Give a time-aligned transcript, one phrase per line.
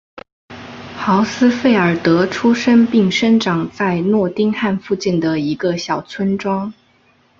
[0.97, 6.73] 豪斯费尔德出生并生长在诺丁汉附近的一个小村庄。